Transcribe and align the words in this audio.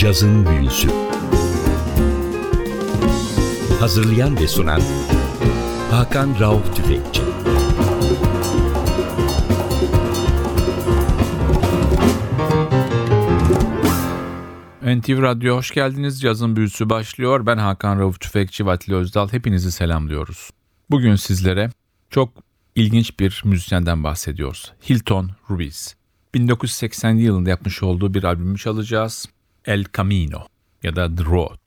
Cazın 0.00 0.46
Büyüsü 0.46 0.88
Hazırlayan 3.80 4.36
ve 4.36 4.48
sunan 4.48 4.80
Hakan 5.90 6.40
Rauf 6.40 6.76
Tüfekçi 6.76 7.22
NTV 14.82 15.22
Radyo 15.22 15.56
hoş 15.56 15.70
geldiniz. 15.70 16.20
Cazın 16.20 16.56
büyüsü 16.56 16.90
başlıyor. 16.90 17.46
Ben 17.46 17.58
Hakan 17.58 17.98
Rauf 17.98 18.20
Tüfekçi 18.20 18.66
ve 18.66 18.94
Özdal. 18.94 19.32
Hepinizi 19.32 19.72
selamlıyoruz. 19.72 20.50
Bugün 20.90 21.16
sizlere 21.16 21.70
çok 22.10 22.32
ilginç 22.74 23.20
bir 23.20 23.42
müzisyenden 23.44 24.04
bahsediyoruz. 24.04 24.72
Hilton 24.88 25.30
Ruiz. 25.50 25.96
1980 26.34 27.14
yılında 27.14 27.50
yapmış 27.50 27.82
olduğu 27.82 28.14
bir 28.14 28.24
albümü 28.24 28.58
çalacağız. 28.58 29.28
El 29.64 29.84
Camino 29.96 30.46
ya 30.82 30.96
da 30.96 31.16
The 31.16 31.24
Road. 31.24 31.58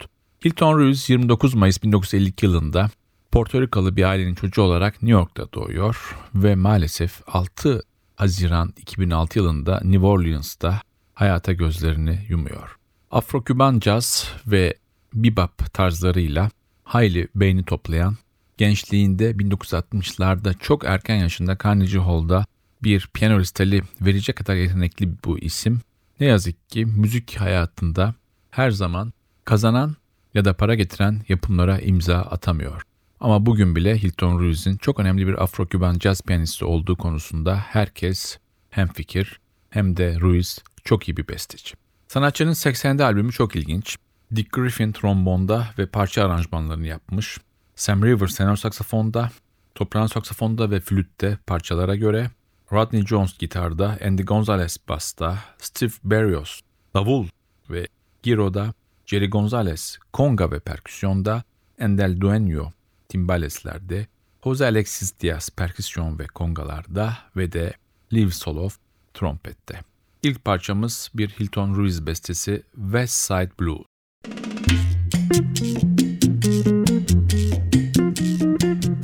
Hilton 0.45 0.77
Ruiz 0.77 1.09
29 1.09 1.53
Mayıs 1.53 1.83
1952 1.83 2.45
yılında 2.45 2.89
Porto 3.31 3.61
Rikalı 3.61 3.95
bir 3.95 4.03
ailenin 4.03 4.35
çocuğu 4.35 4.61
olarak 4.61 4.93
New 4.93 5.11
York'ta 5.11 5.53
doğuyor 5.53 6.15
ve 6.35 6.55
maalesef 6.55 7.21
6 7.27 7.83
Haziran 8.15 8.73
2006 8.77 9.39
yılında 9.39 9.81
New 9.83 10.05
Orleans'ta 10.05 10.81
hayata 11.13 11.53
gözlerini 11.53 12.19
yumuyor. 12.29 12.77
Afro-Küban 13.11 13.79
caz 13.79 14.33
ve 14.47 14.73
bebop 15.13 15.73
tarzlarıyla 15.73 16.49
hayli 16.83 17.27
beğeni 17.35 17.63
toplayan, 17.63 18.17
gençliğinde 18.57 19.31
1960'larda 19.31 20.59
çok 20.59 20.85
erken 20.85 21.15
yaşında 21.15 21.57
Carnegie 21.63 21.99
Hall'da 21.99 22.45
bir 22.83 23.09
piyano 23.13 23.39
listeli 23.39 23.83
verecek 24.01 24.35
kadar 24.35 24.55
yetenekli 24.55 25.09
bu 25.25 25.39
isim. 25.39 25.81
Ne 26.19 26.25
yazık 26.25 26.69
ki 26.69 26.85
müzik 26.85 27.35
hayatında 27.35 28.13
her 28.51 28.71
zaman 28.71 29.13
kazanan 29.45 29.95
ya 30.33 30.45
da 30.45 30.53
para 30.53 30.75
getiren 30.75 31.21
yapımlara 31.29 31.79
imza 31.79 32.17
atamıyor. 32.17 32.81
Ama 33.19 33.45
bugün 33.45 33.75
bile 33.75 33.97
Hilton 34.03 34.39
Ruiz'in 34.39 34.77
çok 34.77 34.99
önemli 34.99 35.27
bir 35.27 35.43
Afro-Küban 35.43 35.99
caz 35.99 36.21
piyanisti 36.21 36.65
olduğu 36.65 36.95
konusunda 36.95 37.57
herkes 37.57 38.37
hem 38.69 38.87
fikir 38.87 39.39
hem 39.69 39.97
de 39.97 40.19
Ruiz 40.19 40.59
çok 40.83 41.09
iyi 41.09 41.17
bir 41.17 41.27
besteci. 41.27 41.73
Sanatçının 42.07 42.53
80'de 42.53 43.03
albümü 43.03 43.31
çok 43.31 43.55
ilginç. 43.55 43.97
Dick 44.35 44.51
Griffin 44.53 44.91
trombonda 44.91 45.67
ve 45.77 45.85
parça 45.85 46.25
aranjmanlarını 46.25 46.87
yapmış. 46.87 47.37
Sam 47.75 48.03
Rivers 48.03 48.35
tenor 48.35 48.55
saksafonda, 48.55 49.31
toprağın 49.75 50.07
saksafonda 50.07 50.71
ve 50.71 50.79
flütte 50.79 51.37
parçalara 51.47 51.95
göre, 51.95 52.29
Rodney 52.73 53.05
Jones 53.05 53.37
gitarda, 53.37 53.97
Andy 54.03 54.23
Gonzalez 54.23 54.77
basta, 54.89 55.39
Steve 55.57 55.91
Berrios 56.03 56.61
davul 56.95 57.27
ve 57.69 57.87
giroda, 58.23 58.73
Jerry 59.05 59.29
Gonzalez 59.29 59.97
konga 60.13 60.51
ve 60.51 60.59
perküsyonda, 60.59 61.43
Endel 61.77 62.17
Dueño 62.17 62.71
timbaleslerde, 63.09 64.07
Jose 64.43 64.65
Alexis 64.65 65.19
Diaz 65.19 65.49
perküsyon 65.49 66.19
ve 66.19 66.27
kongalarda 66.27 67.17
ve 67.35 67.51
de 67.51 67.73
Liv 68.13 68.29
Solov 68.29 68.69
trompette. 69.13 69.81
İlk 70.23 70.45
parçamız 70.45 71.11
bir 71.13 71.29
Hilton 71.29 71.75
Ruiz 71.75 72.05
bestesi 72.07 72.63
West 72.75 73.13
Side 73.13 73.51
Blue. 73.59 73.83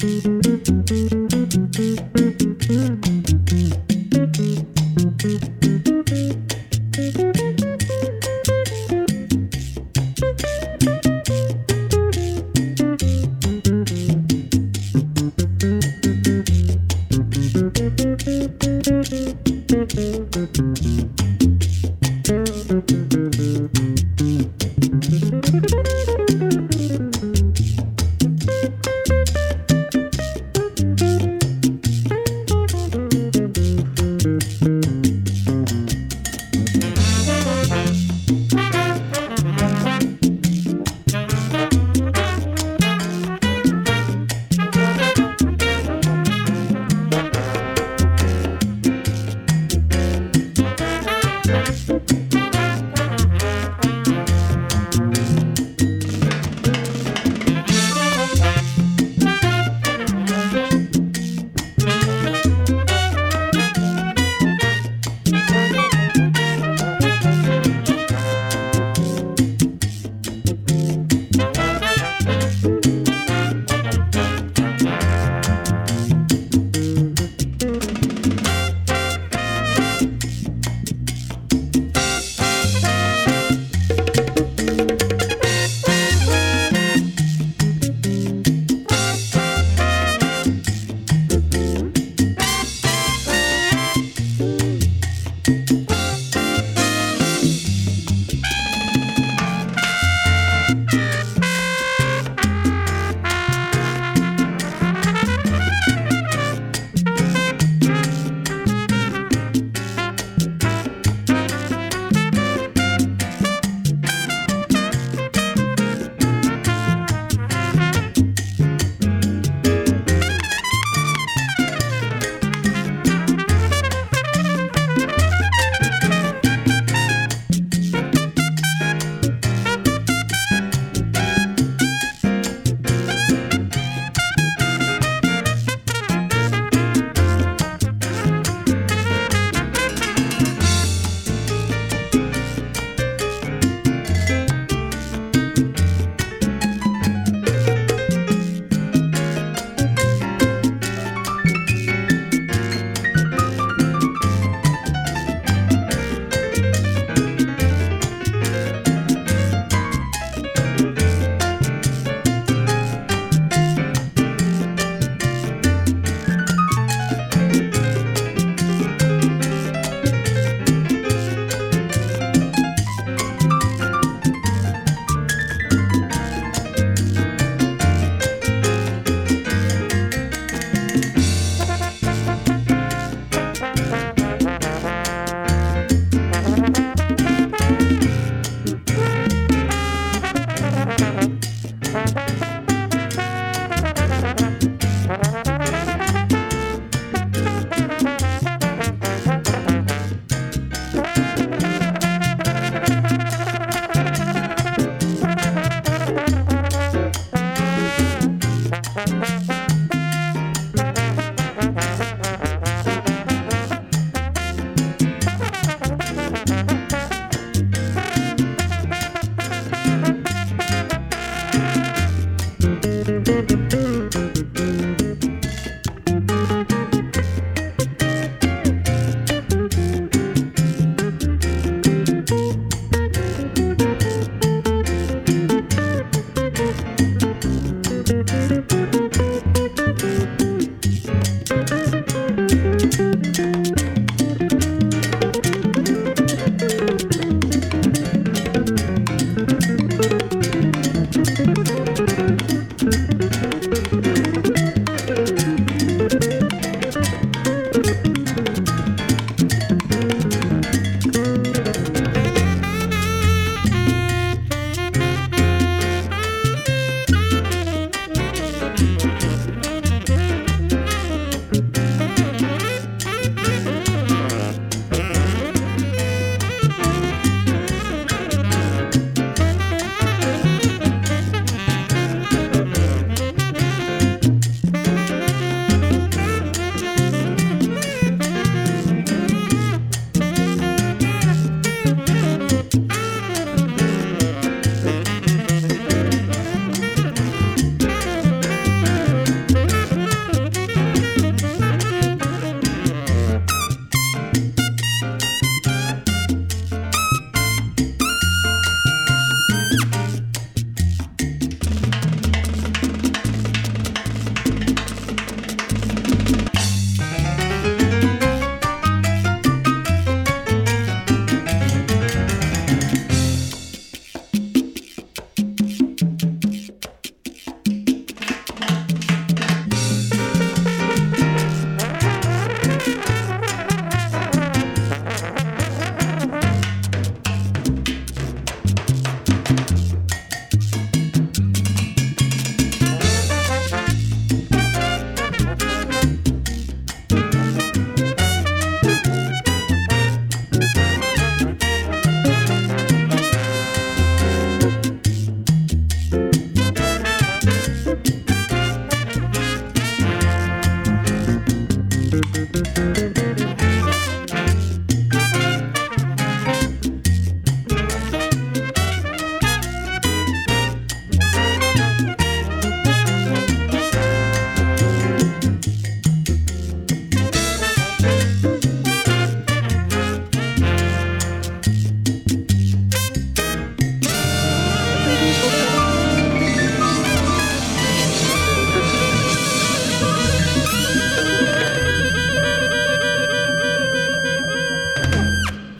Müzik 0.03 0.28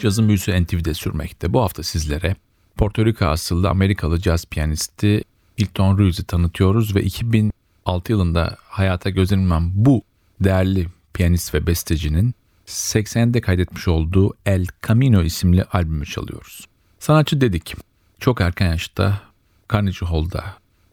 cazın 0.10 0.28
büyüsü 0.28 0.64
NTV'de 0.64 0.94
sürmekte. 0.94 1.54
Bu 1.54 1.62
hafta 1.62 1.84
sizlere 1.84 2.36
Porto 2.78 3.06
Rico 3.06 3.26
asıllı 3.26 3.70
Amerikalı 3.70 4.20
caz 4.20 4.46
piyanisti 4.46 5.24
Hilton 5.60 5.98
Ruiz'i 5.98 6.24
tanıtıyoruz 6.24 6.96
ve 6.96 7.04
2006 7.04 8.12
yılında 8.12 8.58
hayata 8.64 9.10
gözlenilmem 9.10 9.72
bu 9.74 10.02
değerli 10.42 10.88
piyanist 11.14 11.54
ve 11.54 11.68
bestecinin 11.68 12.34
80'de 12.68 13.42
kaydetmiş 13.42 13.88
olduğu 13.88 14.34
El 14.46 14.66
Camino 14.88 15.24
isimli 15.24 15.64
albümü 15.64 16.06
çalıyoruz. 16.06 16.68
Sanatçı 17.00 17.42
dedik. 17.42 17.76
Çok 18.20 18.42
erken 18.42 18.68
yaşta 18.68 19.22
Carnegie 19.74 20.08
Hall'da 20.08 20.44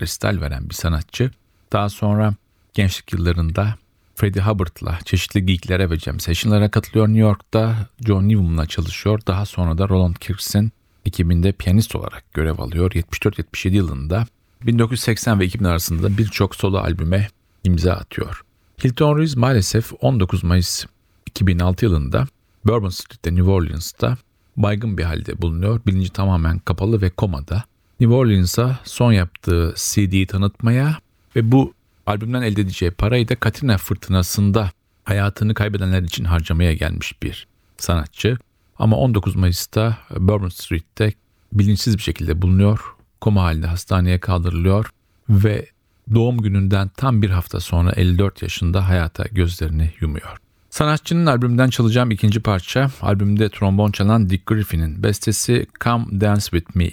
resital 0.00 0.40
veren 0.40 0.68
bir 0.68 0.74
sanatçı. 0.74 1.30
Daha 1.72 1.88
sonra 1.88 2.34
gençlik 2.74 3.12
yıllarında 3.12 3.74
Freddie 4.16 4.42
Hubbard'la 4.42 4.98
çeşitli 5.04 5.46
geeklere 5.46 5.90
ve 5.90 5.98
jam 5.98 6.20
session'lara 6.20 6.70
katılıyor 6.70 7.08
New 7.08 7.20
York'ta. 7.20 7.76
John 8.06 8.28
Newman'la 8.28 8.66
çalışıyor. 8.66 9.20
Daha 9.26 9.46
sonra 9.46 9.78
da 9.78 9.88
Roland 9.88 10.14
Kirks'in 10.14 10.72
ekibinde 11.06 11.52
piyanist 11.52 11.96
olarak 11.96 12.34
görev 12.34 12.58
alıyor. 12.58 12.90
74-77 12.90 13.68
yılında 13.68 14.26
1980 14.66 15.40
ve 15.40 15.44
2000 15.44 15.64
arasında 15.64 16.18
birçok 16.18 16.54
solo 16.54 16.78
albüme 16.78 17.28
imza 17.64 17.92
atıyor. 17.92 18.42
Hilton 18.84 19.16
Ruiz 19.16 19.36
maalesef 19.36 19.92
19 20.00 20.44
Mayıs 20.44 20.84
2006 21.26 21.84
yılında 21.84 22.26
Bourbon 22.64 22.88
Street'te 22.88 23.34
New 23.34 23.50
Orleans'ta 23.50 24.16
baygın 24.56 24.98
bir 24.98 25.04
halde 25.04 25.42
bulunuyor. 25.42 25.80
Bilinci 25.86 26.10
tamamen 26.10 26.58
kapalı 26.58 27.02
ve 27.02 27.10
komada. 27.10 27.64
New 28.00 28.16
Orleans'a 28.16 28.78
son 28.84 29.12
yaptığı 29.12 29.74
CD'yi 29.76 30.26
tanıtmaya 30.26 30.96
ve 31.36 31.52
bu 31.52 31.75
albümden 32.06 32.42
elde 32.42 32.60
edeceği 32.60 32.90
parayı 32.90 33.28
da 33.28 33.36
Katrina 33.36 33.78
fırtınasında 33.78 34.70
hayatını 35.04 35.54
kaybedenler 35.54 36.02
için 36.02 36.24
harcamaya 36.24 36.74
gelmiş 36.74 37.22
bir 37.22 37.46
sanatçı. 37.76 38.38
Ama 38.78 38.96
19 38.96 39.36
Mayıs'ta 39.36 39.98
Bourbon 40.16 40.48
Street'te 40.48 41.12
bilinçsiz 41.52 41.98
bir 41.98 42.02
şekilde 42.02 42.42
bulunuyor. 42.42 42.80
Koma 43.20 43.42
halinde 43.42 43.66
hastaneye 43.66 44.20
kaldırılıyor 44.20 44.90
ve 45.28 45.66
doğum 46.14 46.38
gününden 46.38 46.90
tam 46.96 47.22
bir 47.22 47.30
hafta 47.30 47.60
sonra 47.60 47.92
54 47.92 48.42
yaşında 48.42 48.88
hayata 48.88 49.24
gözlerini 49.32 49.90
yumuyor. 50.00 50.36
Sanatçının 50.70 51.26
albümden 51.26 51.70
çalacağım 51.70 52.10
ikinci 52.10 52.40
parça, 52.40 52.90
albümde 53.02 53.48
trombon 53.48 53.92
çalan 53.92 54.30
Dick 54.30 54.46
Griffin'in 54.46 55.02
bestesi 55.02 55.66
Come 55.84 56.20
Dance 56.20 56.42
With 56.42 56.76
Me. 56.76 56.90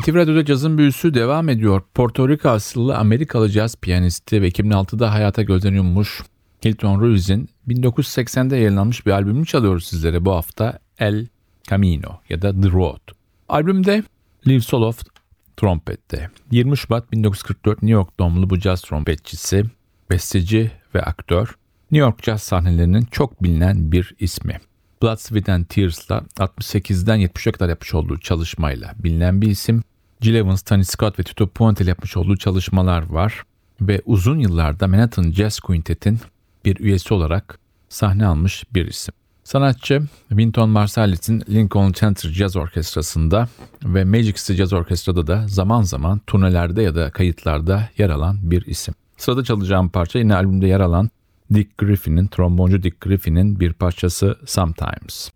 NTV 0.00 0.14
Radyo'da 0.14 0.44
cazın 0.44 0.78
büyüsü 0.78 1.14
devam 1.14 1.48
ediyor. 1.48 1.82
Porto 1.94 2.28
Rico 2.28 2.48
asıllı 2.48 2.96
Amerikalı 2.96 3.50
caz 3.50 3.76
piyanisti 3.76 4.42
ve 4.42 4.48
2006'da 4.48 5.12
hayata 5.12 5.42
gözden 5.42 5.74
yummuş 5.74 6.22
Hilton 6.64 7.00
Ruiz'in 7.00 7.48
1980'de 7.68 8.56
yayınlanmış 8.56 9.06
bir 9.06 9.10
albümünü 9.10 9.46
çalıyoruz 9.46 9.86
sizlere 9.86 10.24
bu 10.24 10.32
hafta 10.32 10.78
El 10.98 11.26
Camino 11.62 12.20
ya 12.28 12.42
da 12.42 12.60
The 12.60 12.70
Road. 12.70 13.00
Albümde 13.48 14.02
Liv 14.48 14.60
Soloff 14.60 15.02
trompette. 15.56 16.30
20 16.50 16.76
Şubat 16.76 17.12
1944 17.12 17.82
New 17.82 17.92
York 17.92 18.20
doğumlu 18.20 18.50
bu 18.50 18.58
caz 18.58 18.82
trompetçisi, 18.82 19.64
besteci 20.10 20.70
ve 20.94 21.02
aktör 21.02 21.56
New 21.90 22.06
York 22.06 22.22
caz 22.22 22.42
sahnelerinin 22.42 23.04
çok 23.10 23.42
bilinen 23.42 23.92
bir 23.92 24.14
ismi. 24.20 24.60
Blood, 25.02 25.16
Sweat 25.16 25.48
and 25.48 25.64
Tears'la 25.64 26.22
68'den 26.36 27.20
70'e 27.20 27.52
kadar 27.52 27.68
yapmış 27.68 27.94
olduğu 27.94 28.18
çalışmayla 28.18 28.94
bilinen 28.98 29.42
bir 29.42 29.48
isim. 29.48 29.82
Jill 30.20 30.34
Evans, 30.34 30.62
Tony 30.62 30.84
Scott 30.84 31.18
ve 31.18 31.22
Tito 31.22 31.46
Puente 31.46 31.84
ile 31.84 31.90
yapmış 31.90 32.16
olduğu 32.16 32.36
çalışmalar 32.36 33.02
var 33.10 33.42
ve 33.80 34.02
uzun 34.06 34.38
yıllarda 34.38 34.88
Manhattan 34.88 35.32
Jazz 35.32 35.60
Quintet'in 35.60 36.18
bir 36.64 36.80
üyesi 36.80 37.14
olarak 37.14 37.58
sahne 37.88 38.26
almış 38.26 38.64
bir 38.74 38.86
isim. 38.86 39.14
Sanatçı 39.44 40.02
Winton 40.28 40.70
Marsalis'in 40.70 41.42
Lincoln 41.50 41.92
Center 41.92 42.30
Jazz 42.30 42.56
Orkestrası'nda 42.56 43.48
ve 43.84 44.04
Magic 44.04 44.34
City 44.34 44.52
Jazz 44.52 44.72
Orkestra'da 44.72 45.26
da 45.26 45.48
zaman 45.48 45.82
zaman 45.82 46.20
turnelerde 46.26 46.82
ya 46.82 46.94
da 46.94 47.10
kayıtlarda 47.10 47.88
yer 47.98 48.10
alan 48.10 48.38
bir 48.42 48.66
isim. 48.66 48.94
Sırada 49.16 49.44
çalacağım 49.44 49.88
parça 49.88 50.18
yine 50.18 50.34
albümde 50.34 50.66
yer 50.66 50.80
alan 50.80 51.10
Dick 51.54 51.78
Griffin'in, 51.78 52.26
tromboncu 52.26 52.82
Dick 52.82 53.00
Griffin'in 53.00 53.60
bir 53.60 53.72
parçası 53.72 54.38
Sometimes. 54.46 55.30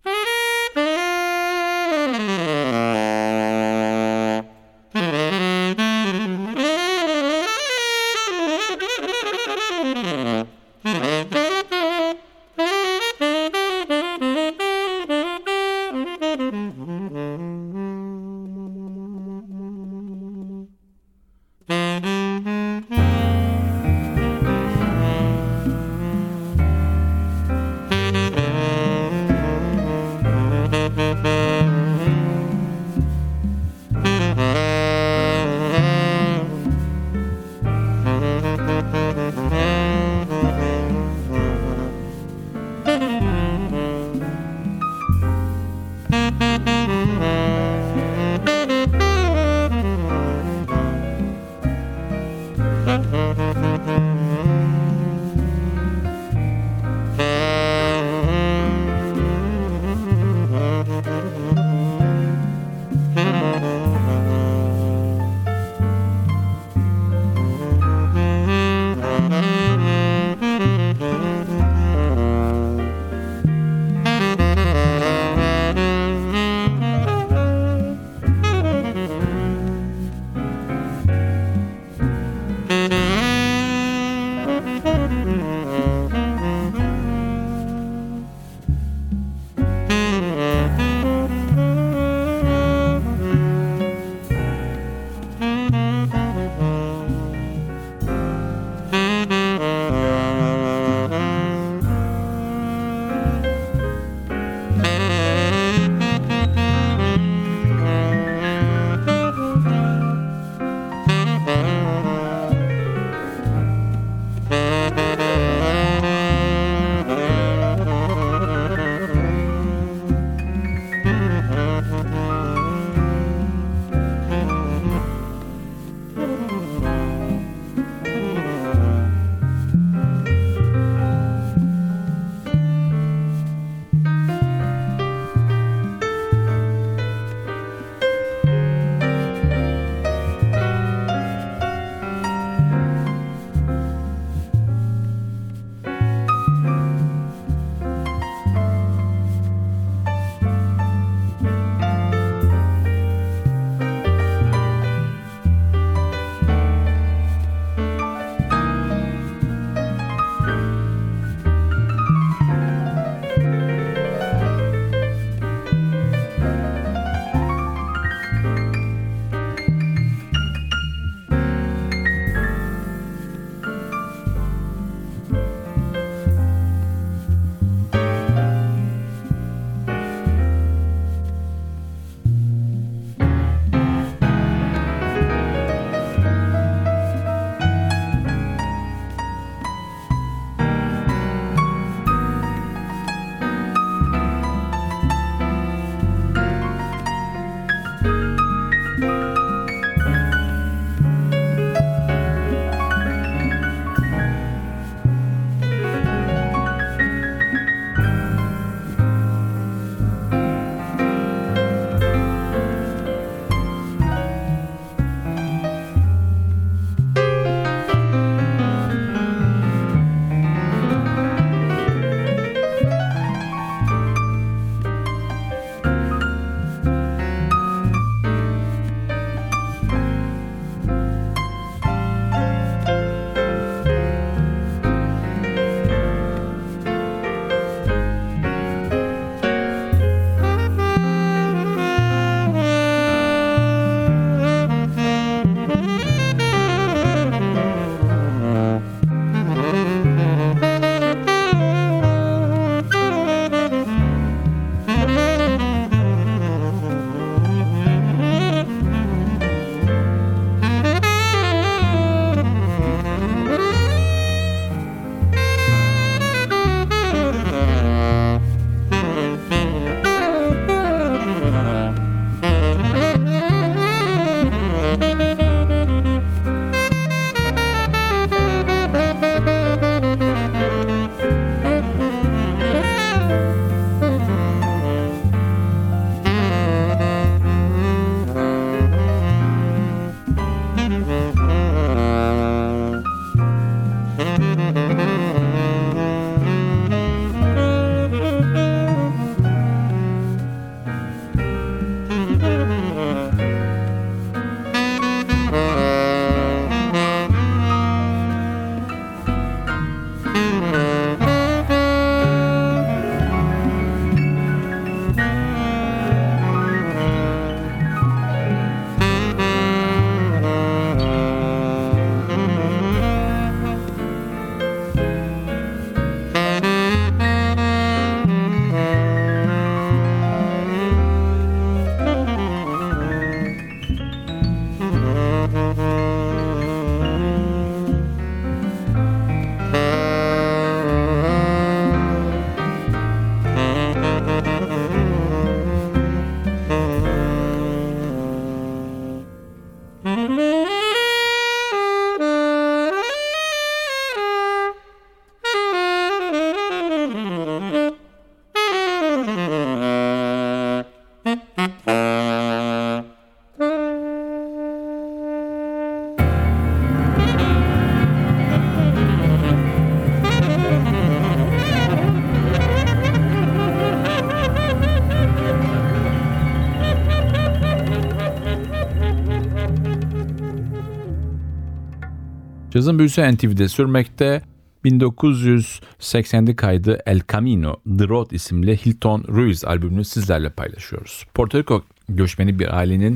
Cazın 382.74 382.98
büyüsü 382.98 383.34
NTV'de 383.34 383.68
sürmekte. 383.68 384.42
1980'de 384.84 386.56
kaydı 386.56 386.98
El 387.06 387.20
Camino, 387.32 387.76
The 387.98 388.08
Road 388.08 388.30
isimli 388.30 388.76
Hilton 388.86 389.24
Ruiz 389.28 389.64
albümünü 389.64 390.04
sizlerle 390.04 390.50
paylaşıyoruz. 390.50 391.26
Porto 391.34 391.58
Rico 391.58 391.82
göçmeni 392.08 392.58
bir 392.58 392.78
ailenin 392.78 393.14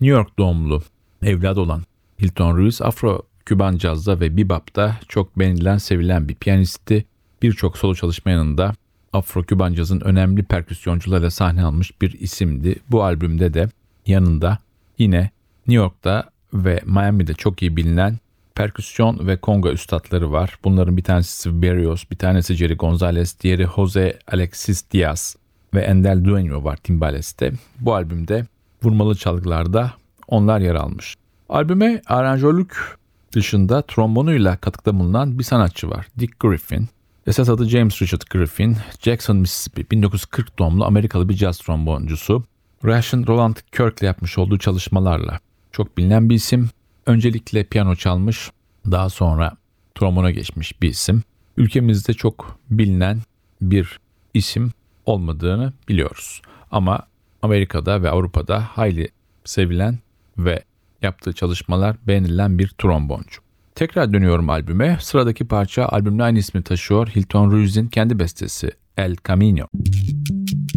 New 0.00 0.16
York 0.16 0.38
doğumlu 0.38 0.82
evladı 1.22 1.60
olan 1.60 1.82
Hilton 2.20 2.56
Ruiz, 2.56 2.82
Afro-Küban 2.82 3.78
cazda 3.78 4.20
ve 4.20 4.36
bebop'ta 4.36 4.96
çok 5.08 5.38
beğenilen, 5.38 5.78
sevilen 5.78 6.28
bir 6.28 6.34
piyanisti. 6.34 7.04
Birçok 7.42 7.78
solo 7.78 7.94
çalışma 7.94 8.30
yanında 8.30 8.74
Afro-Küban 9.12 9.74
cazın 9.74 10.00
önemli 10.00 10.42
perküsyoncularıyla 10.42 11.30
sahne 11.30 11.64
almış 11.64 12.00
bir 12.02 12.12
isimdi. 12.20 12.76
Bu 12.90 13.04
albümde 13.04 13.54
de 13.54 13.68
yanında 14.06 14.58
yine 14.98 15.30
New 15.66 15.82
York'ta 15.82 16.30
ve 16.54 16.80
Miami'de 16.86 17.34
çok 17.34 17.62
iyi 17.62 17.76
bilinen 17.76 18.18
perküsyon 18.60 19.26
ve 19.26 19.36
konga 19.36 19.70
üstadları 19.70 20.32
var. 20.32 20.58
Bunların 20.64 20.96
bir 20.96 21.02
tanesi 21.02 21.62
Berrios, 21.62 22.04
bir 22.10 22.16
tanesi 22.16 22.54
Jerry 22.54 22.74
Gonzalez, 22.74 23.40
diğeri 23.40 23.66
Jose 23.76 24.18
Alexis 24.32 24.90
Diaz 24.90 25.36
ve 25.74 25.80
Endel 25.80 26.18
Dueño 26.18 26.64
var 26.64 26.76
timbaleste. 26.76 27.52
Bu 27.78 27.94
albümde 27.94 28.46
vurmalı 28.82 29.14
çalgılarda 29.14 29.92
onlar 30.28 30.60
yer 30.60 30.74
almış. 30.74 31.14
Albüme 31.48 32.02
aranjörlük 32.06 32.76
dışında 33.32 33.82
trombonuyla 33.82 34.56
katkıda 34.56 34.98
bulunan 34.98 35.38
bir 35.38 35.44
sanatçı 35.44 35.90
var. 35.90 36.06
Dick 36.18 36.40
Griffin. 36.40 36.88
Esas 37.26 37.48
adı 37.48 37.68
James 37.68 38.02
Richard 38.02 38.22
Griffin. 38.30 38.76
Jackson, 39.02 39.36
Mississippi 39.36 39.90
1940 39.90 40.58
doğumlu 40.58 40.84
Amerikalı 40.84 41.28
bir 41.28 41.34
caz 41.34 41.58
tromboncusu. 41.58 42.44
Russian 42.84 43.26
Roland 43.26 43.56
Kirk'le 43.72 44.02
yapmış 44.02 44.38
olduğu 44.38 44.58
çalışmalarla 44.58 45.38
çok 45.72 45.98
bilinen 45.98 46.30
bir 46.30 46.34
isim. 46.34 46.70
Öncelikle 47.10 47.64
piyano 47.64 47.96
çalmış, 47.96 48.50
daha 48.90 49.08
sonra 49.08 49.56
trombona 49.94 50.30
geçmiş 50.30 50.82
bir 50.82 50.88
isim. 50.88 51.22
Ülkemizde 51.56 52.12
çok 52.12 52.58
bilinen 52.70 53.18
bir 53.62 54.00
isim 54.34 54.72
olmadığını 55.06 55.72
biliyoruz. 55.88 56.42
Ama 56.70 57.02
Amerika'da 57.42 58.02
ve 58.02 58.10
Avrupa'da 58.10 58.60
hayli 58.60 59.08
sevilen 59.44 59.98
ve 60.38 60.64
yaptığı 61.02 61.32
çalışmalar 61.32 61.96
beğenilen 62.06 62.58
bir 62.58 62.68
tromboncu. 62.68 63.40
Tekrar 63.74 64.12
dönüyorum 64.12 64.50
albüme. 64.50 64.98
Sıradaki 65.00 65.46
parça 65.46 65.86
albümle 65.86 66.22
aynı 66.22 66.38
ismi 66.38 66.62
taşıyor. 66.62 67.08
Hilton 67.08 67.50
Ruiz'in 67.50 67.86
kendi 67.86 68.18
bestesi 68.18 68.70
El 68.96 69.16
Camino. 69.28 69.66
Cazı 70.66 70.69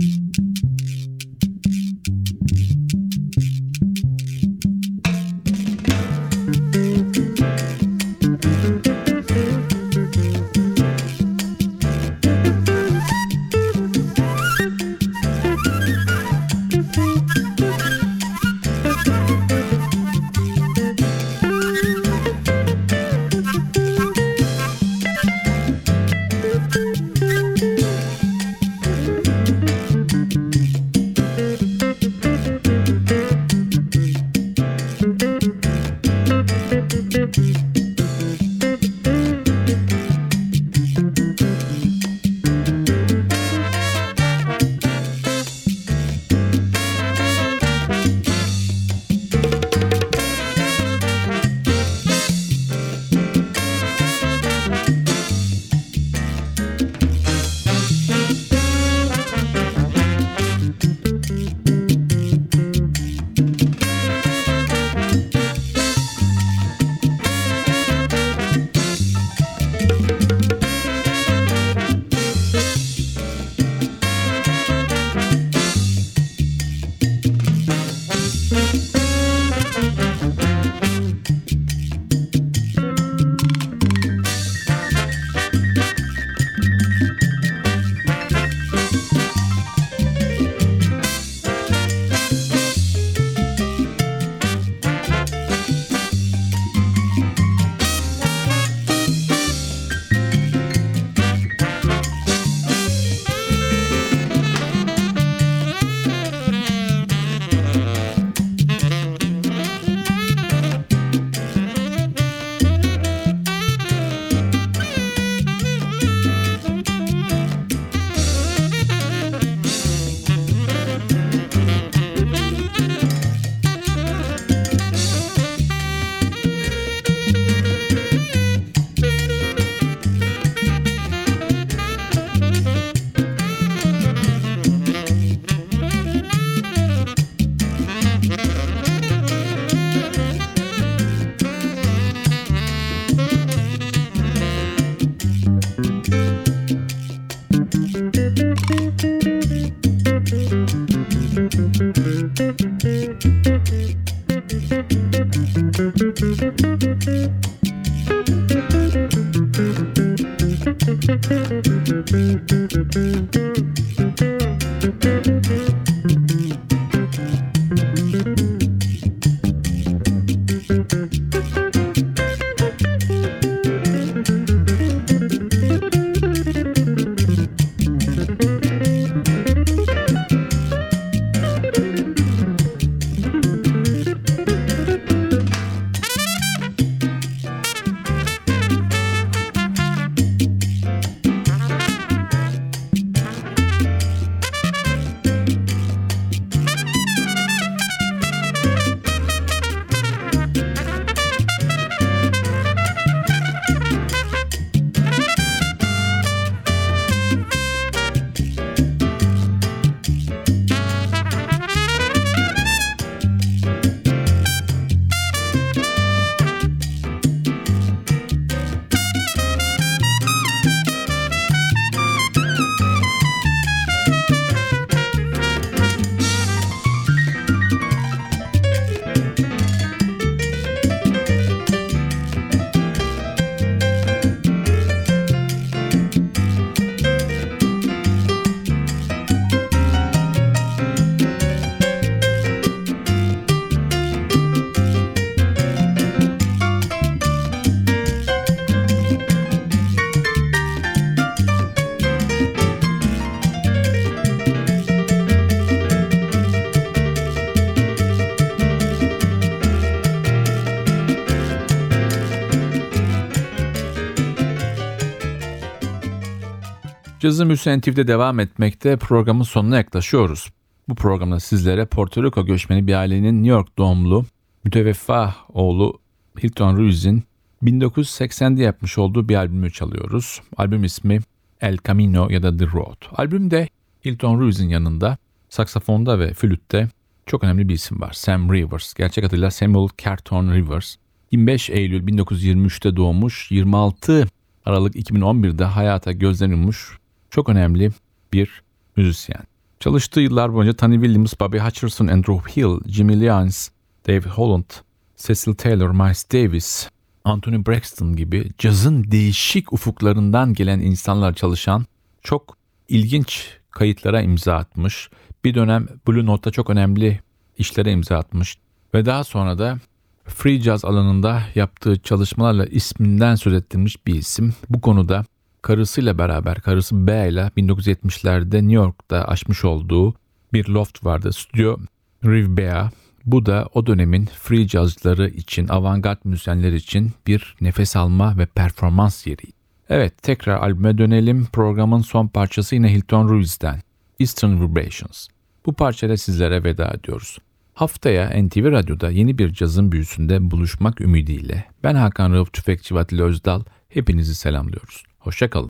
Müzisyen 267.24 267.82
TV'de 267.82 268.08
devam 268.08 268.40
etmekte 268.40 268.98
programın 268.98 269.44
sonuna 269.44 269.78
yaklaşıyoruz. 269.78 270.50
Bu 270.90 270.96
programda 270.96 271.40
sizlere 271.40 271.86
Porto 271.86 272.24
Rico 272.24 272.46
göçmeni 272.46 272.88
bir 272.88 272.94
ailenin 272.94 273.44
New 273.44 273.50
York 273.50 273.78
doğumlu 273.78 274.26
müteveffa 274.64 275.36
oğlu 275.50 276.00
Hilton 276.44 276.78
Ruiz'in 276.78 277.24
1980'de 277.64 278.64
yapmış 278.64 278.98
olduğu 278.98 279.30
bir 279.30 279.36
albümü 279.36 279.72
çalıyoruz. 279.72 280.42
Albüm 280.58 280.84
ismi 280.84 281.20
El 281.62 281.78
Camino 281.88 282.30
ya 282.30 282.44
da 282.44 282.58
The 282.58 282.66
Road. 282.66 282.98
Albümde 283.12 283.70
Hilton 284.06 284.40
Ruiz'in 284.40 284.70
yanında 284.70 285.18
saksafonda 285.50 286.20
ve 286.20 286.34
flütte 286.34 286.90
çok 287.26 287.44
önemli 287.44 287.70
bir 287.70 287.74
isim 287.74 288.02
var. 288.02 288.14
Sam 288.14 288.54
Rivers. 288.54 288.94
Gerçek 288.94 289.24
adıyla 289.24 289.52
Samuel 289.52 289.90
Carton 290.04 290.52
Rivers. 290.54 290.96
25 291.32 291.70
Eylül 291.70 292.08
1923'te 292.08 292.96
doğmuş, 292.96 293.52
26 293.52 294.28
Aralık 294.66 294.96
2011'de 294.96 295.64
hayata 295.64 296.12
gözden 296.12 296.50
yummuş 296.50 296.98
çok 297.34 297.50
önemli 297.50 297.92
bir 298.34 298.62
müzisyen. 298.96 299.44
Çalıştığı 299.80 300.20
yıllar 300.20 300.54
boyunca 300.54 300.74
Tony 300.74 300.96
Williams, 300.96 301.34
Bobby 301.40 301.58
Hutcherson, 301.58 302.08
Andrew 302.08 302.52
Hill, 302.52 302.80
Jimmy 302.88 303.22
Lyons, 303.22 303.70
Dave 304.08 304.30
Holland, 304.30 304.70
Cecil 305.18 305.54
Taylor, 305.54 305.90
Miles 305.90 306.32
Davis, 306.34 306.90
Anthony 307.24 307.66
Braxton 307.66 308.16
gibi 308.16 308.50
cazın 308.58 309.12
değişik 309.12 309.74
ufuklarından 309.74 310.54
gelen 310.54 310.80
insanlar 310.80 311.34
çalışan 311.34 311.86
çok 312.22 312.58
ilginç 312.88 313.58
kayıtlara 313.72 314.22
imza 314.22 314.56
atmış. 314.56 315.10
Bir 315.46 315.54
dönem 315.54 315.88
Blue 316.08 316.26
Note'da 316.26 316.52
çok 316.52 316.70
önemli 316.70 317.20
işlere 317.58 317.92
imza 317.92 318.18
atmış 318.18 318.58
ve 318.94 319.06
daha 319.06 319.24
sonra 319.24 319.58
da 319.58 319.80
free 320.26 320.60
jazz 320.60 320.86
alanında 320.86 321.44
yaptığı 321.56 322.00
çalışmalarla 322.00 322.66
isminden 322.66 323.36
söz 323.36 323.54
ettirilmiş 323.54 324.08
bir 324.08 324.16
isim. 324.16 324.54
Bu 324.70 324.82
konuda 324.82 325.26
karısıyla 325.64 326.18
beraber, 326.18 326.56
karısı 326.62 327.08
B 327.08 327.30
ile 327.30 327.52
1970'lerde 327.58 328.56
New 328.56 328.74
York'ta 328.74 329.24
açmış 329.24 329.66
olduğu 329.66 330.14
bir 330.54 330.68
loft 330.68 331.06
vardı. 331.06 331.34
Stüdyo 331.34 331.78
Rivbea. 332.26 332.92
Bu 333.26 333.46
da 333.46 333.70
o 333.74 333.86
dönemin 333.86 334.26
free 334.26 334.68
jazzları 334.68 335.30
için, 335.30 335.68
avantgard 335.68 336.18
müzisyenler 336.24 336.74
için 336.74 337.12
bir 337.28 337.56
nefes 337.62 337.96
alma 337.96 338.38
ve 338.38 338.46
performans 338.46 339.28
yeri. 339.28 339.44
Evet, 339.90 340.24
tekrar 340.24 340.58
albüme 340.58 340.98
dönelim. 340.98 341.46
Programın 341.54 342.02
son 342.02 342.28
parçası 342.28 342.76
yine 342.76 342.94
Hilton 342.94 343.30
Ruiz'den. 343.30 343.82
Eastern 344.20 344.62
Vibrations. 344.62 345.28
Bu 345.66 345.74
parçayla 345.74 346.18
sizlere 346.18 346.64
veda 346.64 346.88
ediyoruz. 346.88 347.38
Haftaya 347.74 348.44
NTV 348.44 348.72
Radyo'da 348.72 349.10
yeni 349.12 349.38
bir 349.38 349.54
cazın 349.54 349.92
büyüsünde 349.92 350.52
buluşmak 350.52 351.02
ümidiyle 351.02 351.66
ben 351.84 351.96
Hakan 351.96 352.34
Rauf 352.34 352.54
Tüfekçi 352.54 352.96
Vatili 352.96 353.24
Özdal 353.24 353.64
hepinizi 353.90 354.36
selamlıyoruz. 354.36 355.04
Hoşçakalın. 355.24 355.70